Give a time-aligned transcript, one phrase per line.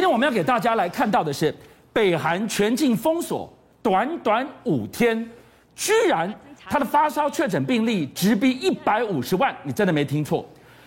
[0.00, 1.54] 今天我们要给大家来看到的是，
[1.92, 3.52] 北韩全境封锁，
[3.82, 5.30] 短短五天，
[5.76, 6.34] 居然
[6.70, 10.42] 他的发烧确诊病例直逼一百五十万，你真的没听错。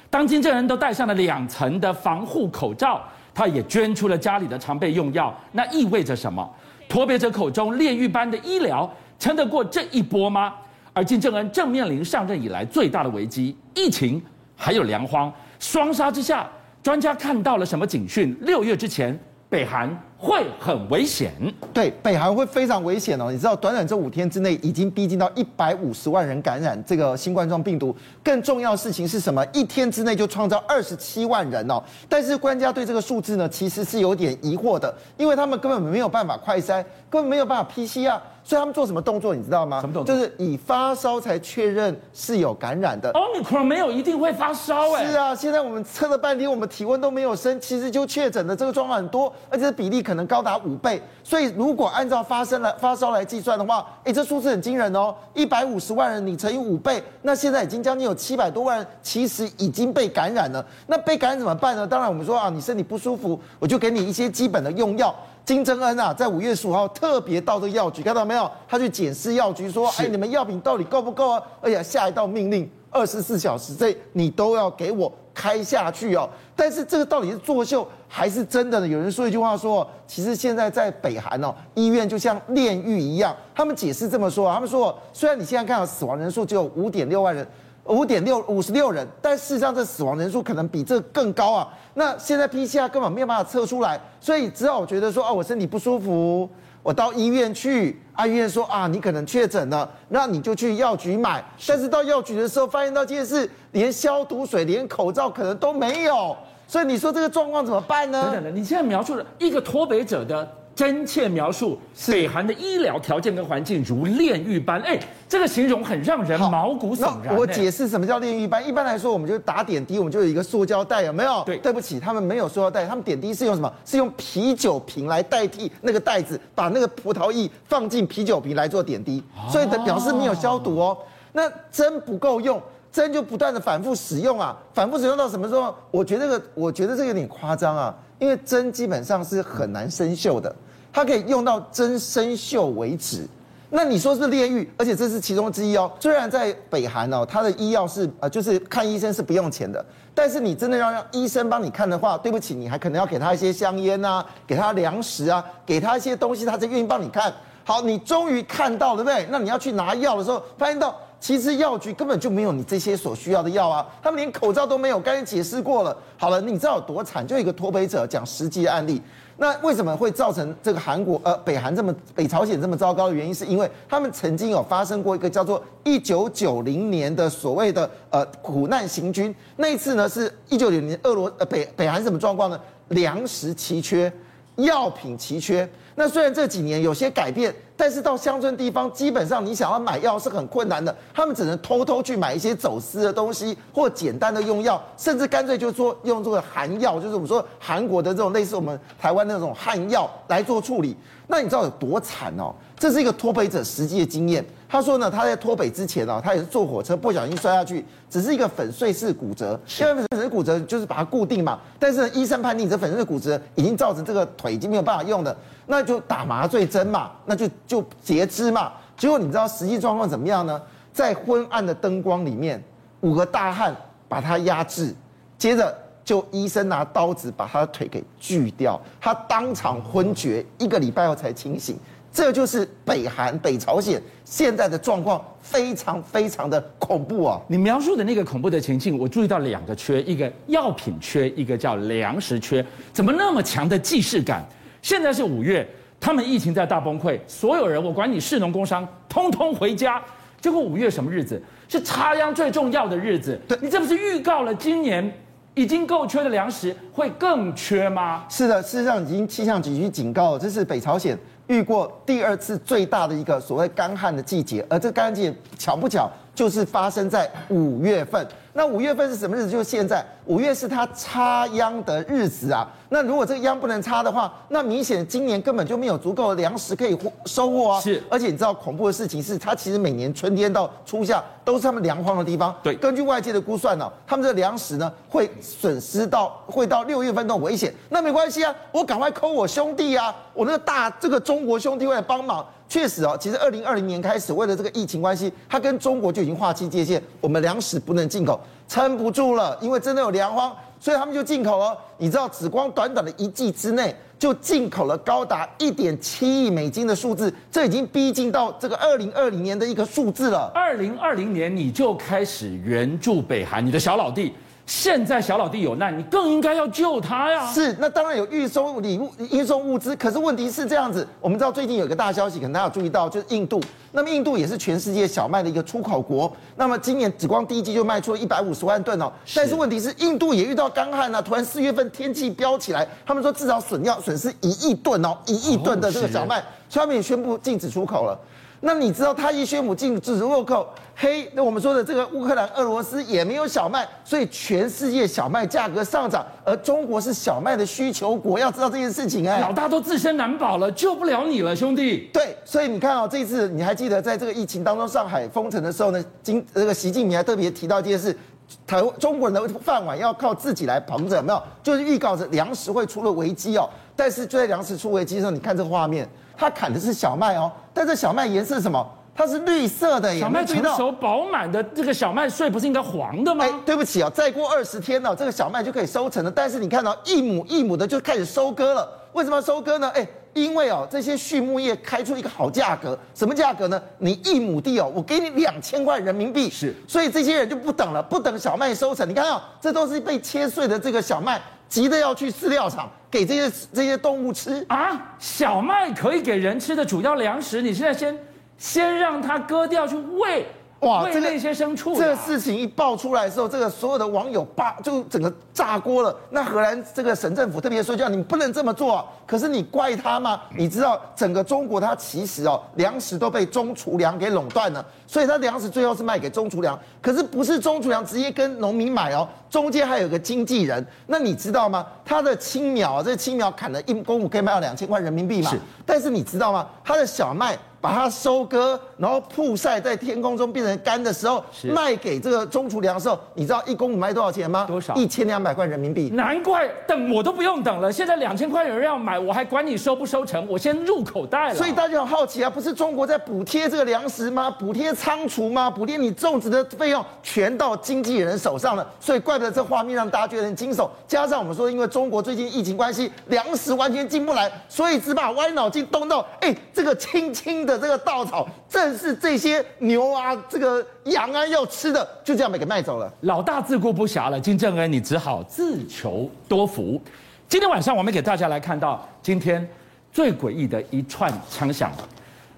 [0.09, 2.99] 当金正恩都戴上了两层的防护口罩，
[3.35, 6.51] 他也捐出了家里的常备用药，那意味着什么？
[6.89, 10.55] 脱北者口中炼狱般的医疗，撑得过这一波吗？
[10.91, 14.19] 而金正恩正面临上任以来最大的危机，疫情
[14.55, 16.49] 还有粮荒，双杀之下。
[16.83, 18.37] 专家看到了什么警讯？
[18.41, 19.17] 六月之前，
[19.49, 19.89] 北韩
[20.23, 21.33] 会很危险。
[21.73, 23.29] 对，北韩会非常危险哦。
[23.29, 27.93] 你知道，短短这五天之内，已经逼近到一百五十万人感染这个新冠状病毒。
[28.23, 29.45] 更重要的事情是什么？
[29.51, 31.83] 一天之内就创造二十七万人哦。
[32.07, 38.17] 但是官家对这个数字呢，其实是有点疑惑的，因为他们根本没有办法快筛，根本没有办法 PCR。
[38.45, 39.79] 所以他们做什么动作，你知道吗？
[39.79, 40.13] 什么动作？
[40.13, 43.09] 就是以发烧才确认是有感染的。
[43.13, 45.05] Omicron 没有一定会发烧哎。
[45.05, 51.01] 是啊，现在我们测了半天，我们体温都没有升，其实就确诊的这个状况很多，而且比例可能高达五倍。
[51.23, 60.65] 所以如果按照发生来发烧来计算的话，哎，这数字很惊人哦，一百五十万人你乘以五倍，那现在已经将近有七百多万人其实已经被感染了。
[60.87, 61.87] 那被感染怎么办呢？
[61.87, 65.13] 当然我们说啊，你身体不舒服，我就给你一些基本的用药。
[65.45, 68.49] 金正恩啊，在五月十五号特别到这个药局，看到没有？
[68.65, 71.43] 他去检视药局，说：“哎，你们药品到底够不够啊？
[71.61, 75.11] 哎呀下一道命令，二十四小时内你都要给我
[75.43, 78.87] 开下去哦。”但是这个到底是作秀还是真的呢？
[78.87, 87.45] 有人说一句话说：“其实现在在北韩哦，医院就像炼狱一样。”他们解释这么说，他们说：“虽然你现在看到死亡人数只有五点六万人。”
[87.85, 91.67] 五点六五十六人，但事实上这死亡人数可能比这更高啊。
[91.95, 96.49] 那现在 PCR 根本没有办法测出来，所以只好觉得说啊，我身体不舒服，
[96.81, 97.99] 我到医院去。
[98.13, 101.43] 啊，医院说啊，你可能确诊了，那你就去药局买。
[101.67, 106.37] 但是到药局的时候，发现到这件事，连消毒水、连口罩可能都没有。
[106.67, 108.29] 所以你说这个状况怎么办呢？
[108.31, 110.47] 等等，你现在描述了一个脱北者的。
[110.75, 114.99] 真切描述北韩的医疗条件跟环境如炼狱般，哎，
[115.29, 117.35] 这个形容很让人毛骨悚然。
[117.35, 118.67] 我解释什么叫炼狱般。
[118.67, 121.43] 一般来说，我们就打点滴，我们就有一个塑胶袋，有没有？
[121.45, 123.71] 对，对不起，他们没有塑胶袋，他们点滴是用什么？
[123.85, 130.97] 是用啤酒瓶来代替那个袋子，把那个葡萄液放进啤酒瓶来做点滴，所以的表示没有消毒哦。
[131.33, 132.59] 那针不够用，
[132.91, 135.75] 针就不断的反复使用啊，反复使用到什么时候？
[135.91, 137.95] 我觉得这个，我觉得这个有点夸张啊。
[138.19, 140.53] 因为针基本上是很难生锈的，
[140.91, 143.27] 它可以用到针生锈为止。
[143.69, 145.91] 那你说是炼狱，而且这是其中之一哦。
[145.99, 157.33] 虽然在北韩哦，它的医药是呃，就是看医生是不用钱的，但是你真的要让医生帮你看的话，对不起，你还可能要给他一些香烟啊，给他粮食啊，给他一些东西，他才愿意帮你看。
[157.63, 159.27] 好，你终于看到了，对不对？
[159.31, 160.95] 那你要去拿药的时候，发现到。
[161.23, 164.99] 其实药局根本就没有你这些所需要的药啊，他们连口罩都没有。
[164.99, 167.25] 刚才解释过了，好了，你知道有多惨？
[167.25, 169.01] 就一个脱北者讲实际案例。
[169.37, 179.33] 那为什么会造成这个韩国呃北韩这么北朝鲜这么糟糕的原因，是因为他们曾经有发生过一个叫做一九九零年的所谓的呃苦难行军。
[179.55, 182.59] 那一次呢，是一九九零年俄罗呃北北韩什么状况呢？
[182.89, 184.11] 粮食奇缺，
[184.57, 185.67] 药品奇缺。
[185.95, 187.55] 那虽然这几年有些改变。
[187.75, 200.95] 但是到乡村地方，基本上你想要买药是很困难的，他们只能偷偷去买一些走私的东西，或简单的用药，甚至干脆就说用这个韩药，就是我们说韩国的这种类似我们台湾那种汉药来做处理。
[201.27, 202.53] 那你知道有多惨哦？
[202.77, 204.45] 这是一个脱北者实际的经验。
[204.73, 209.51] 他说呢，他在脱北之前啊，他也是坐火车不小心摔下去，只是一个粉碎式骨折。
[209.79, 218.73] 因为粉碎式骨折就是把它固定嘛，但是呢，医生判定这粉碎式骨折已经造成这个腿已经没有办法用的，那就打麻醉针嘛，那就就截肢嘛。
[218.97, 220.59] 结果你知道实际状况怎么样呢？
[220.91, 222.59] 在昏暗的灯光里面，
[223.01, 223.75] 五个大汉
[224.09, 224.91] 把他压制，
[225.37, 225.71] 接着
[226.03, 231.77] 就医生拿刀子把他的腿给锯掉，他当场昏厥，一个礼拜后才清醒。
[232.13, 237.41] 这就是北韩、北朝鲜现在的状况，非常非常的恐怖啊！
[237.47, 242.63] 你描述的那个恐怖的情境，我注意到两个缺：一个药品缺，一个叫粮食缺。
[242.93, 244.45] 怎么那么强的既视感？
[244.83, 245.67] 现在是五月，
[245.99, 249.99] 他们疫情在大崩溃，所有人我管你士农工商，通通回家。
[250.39, 251.41] 结果五月什么日子？
[251.67, 253.39] 是插秧最重要的日子。
[253.47, 255.11] 对，你这不是预告了今年
[255.55, 258.25] 已经够缺的粮食会更缺吗？
[258.29, 261.17] 是的，事实上已经气象局已经警告了，这是北朝鲜。
[261.47, 268.25] 遇过第二次最大的一个所谓干旱的季节，而这干旱季节巧不巧就是发生在五月份。
[268.55, 269.49] 那五月份是什么日子？
[269.49, 272.67] 就是现在，五月是他插秧的日子啊。
[272.89, 276.95] 那如果这个秧不能插的话，那明显今年根本就没有足够的粮食可以
[277.25, 277.81] 收获啊。
[277.81, 282.55] 是，而且你知道恐怖的事情是，它其实每年春天到初夏都是他们粮荒的地方。
[282.61, 287.73] 对，根据外界的估算呢，他们这粮食呢会损失到会到六月份都危险。
[287.89, 292.45] 那没关系啊，我赶快 call 我兄弟啊，我那个大这个中国兄弟会来帮忙。
[292.67, 300.55] 确实哦，其实二零二零年开始，为了这个疫情关系，他跟中国就已经划清界限，我们粮食不能进口，撑不住了，因为真的有粮荒。
[300.79, 310.51] 所以他们就进口了，你知道，只光短短的一季之内，就进口了高达一点七亿美金的数字，这已经逼近到这个二零二零年的一个数字了。
[310.53, 314.33] 二零二零年你就开始援助北韩，你的小老弟。
[314.65, 317.51] 现在小老弟有难，你更应该要救他呀！
[317.51, 321.05] 是，那当然有运送礼物、运送物资，可是问题是这样子。
[321.19, 323.61] 我们知道最近有个大消息，可能大家有注意到，就是印度。
[323.91, 326.31] 那么印度也是全世界小麦的一个出口国。
[326.55, 329.11] 那么今年只光第一季就卖出了一百五十万吨哦。
[329.35, 338.17] 但是问题是，印度也遇到干旱了，突然四月份天气飙起来，他们说至少损要损失一亿吨哦，一亿吨的这个小麦，所以他们也宣布禁止出口了。
[338.65, 340.65] 那你知道他一宣布禁止入口，
[340.95, 352.09] 嘿，那我们说的这个乌克兰、俄罗斯也没有小麦，所以全世界小麦价格上涨，而中国是小麦的需求国，要知道这件事情哎，老大都自身难保了，救不了你了，兄弟。
[352.13, 358.17] 对，所以你看哦，这次你还记得在这个疫情当中，上海封城的时候呢，今这个习近平还特别提到一件事，
[358.65, 361.43] 台湾中国人的饭碗要靠自己来捧着，有没有？
[361.61, 363.69] 就是预告着粮食会出了危机哦。
[363.93, 366.07] 但是就在粮食出危机的时候，你看这个画面。
[366.35, 368.87] 他砍的是小麦哦，但这小麦颜色是什么？
[369.15, 370.19] 它是绿色的。
[370.19, 373.45] 小麦成熟饱满的这个小麦穗不是应该黄的吗？
[373.45, 376.31] 哎，对不起哦，再过二十天呢，这个小麦就可以收成了。
[376.31, 378.89] 但是你看到一亩一亩的就开始收割了。
[379.13, 379.91] 为什么要收割呢？
[379.93, 383.79] 哎，因为哦，这些畜牧业开出一个好价格，什么价格呢？
[383.99, 386.49] 你一亩地哦，我给你两千块人民币。
[386.49, 389.07] 是，所以这些人就不等了，不等小麦收成。
[389.07, 391.39] 你看哦，这都是被切碎的这个小麦。
[391.73, 395.15] 急着要去饲料厂给这些这些动物吃啊！
[395.17, 398.15] 小麦可以给人吃的主要粮食，你现在先
[398.59, 400.45] 先让它割掉去喂。
[400.83, 406.15] 哇，这那些牲畜，这个事情一爆出来的时候，这个所有的网友爆就整个炸锅了。
[406.29, 410.41] 那荷兰这个省政府特别说叫你们不能这么做啊，可是你怪他吗？
[410.57, 420.85] 你知道整个中国它其实哦，粮食都被中储粮给垄断了，所以它粮食最后是卖给中储粮，可是不是中储粮直接跟农民买哦，中间还有个经纪人。
[421.07, 421.85] 那你知道吗？
[422.03, 425.49] 他的青苗，这青苗砍了一公亩可以卖到两千块人民币嘛？
[425.49, 425.59] 是。
[425.85, 426.67] 但是你知道吗？
[426.83, 427.57] 他的小麦。
[427.83, 434.63] 把它收割，然后曝晒在天空中变成干的时候，卖给这个中储粮的时候，你知道一公亩卖多少钱吗？
[434.65, 434.95] 多少？
[434.95, 436.09] 一千两百块人民币。
[436.13, 440.47] 难怪等我都不用等了，现在两千块有人要买，我还管你收不收成？
[440.47, 441.55] 我先入口袋了。
[441.55, 444.49] 所以大家很好奇啊，不是中国在补贴这个粮食吗？
[444.49, 445.69] 补贴仓储吗？
[445.69, 450.89] 补贴你种植的费用全到经纪人手上了，所以怪不得这画面让大家觉得很惊悚。
[451.05, 457.72] 加上我们说，因为中国最近疫情关系，粮食完全进不来，所以只把歪脑筋动到，哎，这个轻轻的。
[457.77, 463.11] 这个稻草正是这些牛啊、这个羊啊要吃的，就这样被给卖走了。
[463.21, 467.01] 老大自顾不暇了，金正恩，你只好自求多福。
[467.47, 469.67] 今天晚上我们给大家来看到今天
[470.11, 471.91] 最诡异的一串枪响。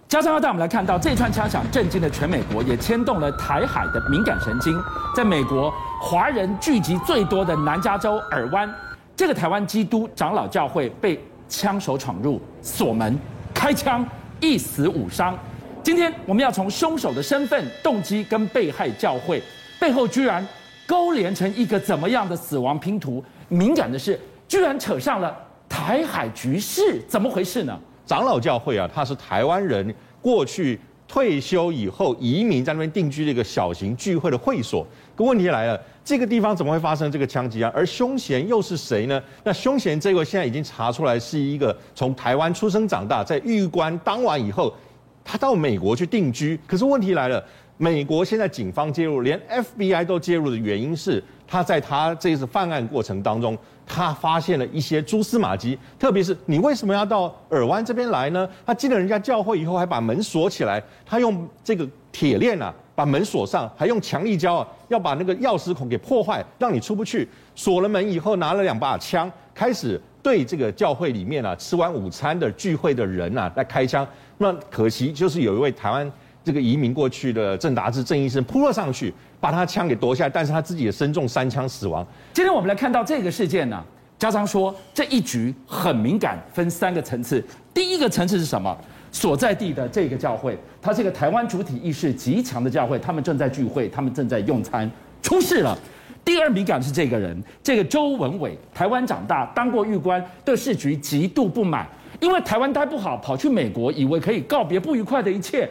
[0.08, 4.80] 加上要带我们来看到这串枪响震惊了全美国，也牵动了台海的敏感神经。
[5.16, 8.72] 在美国华人聚集最多的南加州尔湾，
[9.16, 11.20] 这个台湾基督长老教会被
[11.50, 13.20] 枪手闯入，锁门
[13.54, 14.08] 开枪。
[14.46, 15.36] 一死五伤，
[15.82, 19.42] 今天我们要从凶手的身份、动机跟被害教会
[19.80, 20.48] 背后居然
[20.86, 23.24] 勾连成一个怎么样的死亡拼图？
[23.50, 25.36] 敏感的是，居然扯上了
[25.68, 27.76] 台海局势，怎么回事呢？
[28.06, 30.80] 长老教会啊，他是台湾人过去
[31.16, 34.86] 退休以后移民在那边定居的一个小型聚会的会所。
[35.16, 35.82] 可问题来了。
[36.04, 37.72] 这个地方怎么会发生这个枪击案？
[37.74, 39.20] 而凶嫌又是谁呢？
[39.46, 44.76] 那凶嫌这个现在已经查出来是一个从台湾出生长大，在预官当完以后，
[45.24, 46.60] 他到美国去定居。
[46.68, 47.42] 可是问题来了，
[47.78, 55.78] 美国现在警方介入，连 FBI 都介入的原因是，他在他这次犯案过程当中，他发现了一些蛛丝马迹。
[56.00, 58.48] 特别是你为什么要到尔湾这边来呢？
[58.66, 62.74] 他进了人家教会以后，还把门锁起来，他用这个铁链啊。
[62.96, 67.28] 把门锁上，还用强力胶啊，要把那个钥匙孔给破坏，让你出不去。
[67.54, 74.08] 锁了门以后，拿了两把枪，开始对这个教会里面啊吃完午餐的聚会的人啊来开枪。
[74.38, 76.10] 那可惜就是有一位台湾
[76.46, 82.06] 这个移民过去的郑达志郑医生扑了上去，把他枪给夺下来，但是他自己也身中三枪死亡。
[82.34, 83.84] 今天我们来看到这个事件呢、
[84.20, 87.44] 家长说这一局很敏感，分三个层次。
[87.74, 88.78] 第一个层次是什么？
[89.12, 94.90] 所在地的这个教会，它是一个台湾主体意识极强的教会，他们正在聚会，他们正在用餐，
[95.24, 95.76] 出事了。
[96.24, 101.88] 第二敏感是这个人，这个周文伟，台湾长大，当过狱官，对市局极度不满，
[102.20, 105.70] 因为台湾待不好，跑去美国，以为可以告别不愉快的一切，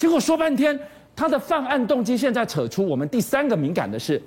[0.00, 0.76] 结果说半天，
[1.14, 2.82] 他的犯案动机现在扯出。
[2.86, 4.20] 我们第三个敏感的是，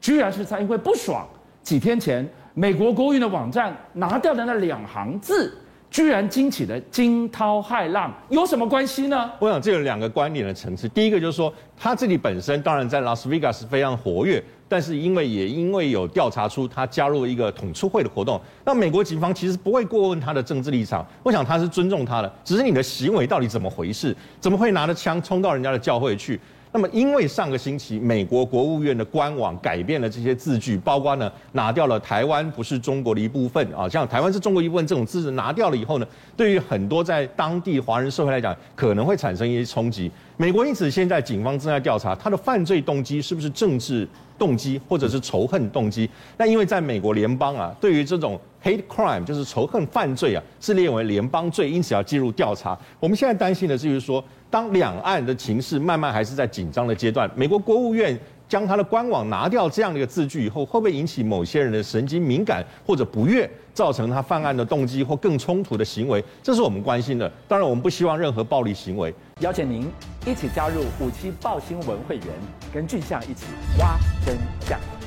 [0.00, 1.28] 居然是他因为不爽，
[1.62, 5.54] 几天前美国国务院的网站拿掉的那两行字。
[5.90, 9.30] 居然惊起了惊涛骇浪，有什么关系呢？
[9.38, 10.86] 我想这有两个观点的层次。
[10.86, 21.06] 第一个就是说，他自己本身当然在拉斯维加斯非常活跃，但是因为也因为有调查出他加入一个统促会的活动，那美国警方其实不会过问他的政治立场。
[21.22, 24.14] 我想他是尊重他的，只是你的行为到底怎么回事？
[24.40, 26.38] 怎么会拿着枪冲到人家的教会去？
[26.70, 36.06] 那么，因为上个星期美国国务院的官网改变了这些字句，包括呢拿掉了“台湾不是中国的一部分”啊，像“台湾是中国一部分”这种字拿掉了以后呢，
[36.36, 40.10] 对于很多在当地华人社会来讲，可能会产生一些冲击。
[40.36, 44.06] 美国因此现在警方正在调查他的犯罪动机是不是政治
[44.38, 46.08] 动机或者是仇恨动机。
[46.36, 52.78] 那因为在美国联邦啊，对于这种 hate crime 就是仇恨犯罪啊，是列为联邦罪，因此要进入调查。
[53.00, 54.24] 我们现在担心的就是说。
[54.50, 58.18] 当两岸的情势慢慢还是在紧张的阶段，美国国务院
[58.48, 66.24] 将他的官网拿掉这样的一个字句以后，会不会引起某些人的神经敏感或者不悦，造成他犯案的动机或更冲突的行为？
[66.42, 67.30] 这是我们关心的。
[67.46, 69.14] 当然，我们不希望任何暴力行为。
[69.40, 69.88] 邀请您
[70.26, 72.26] 一起加入五七报新闻会员，
[72.72, 73.44] 跟俊相一起
[73.78, 74.97] 挖真相。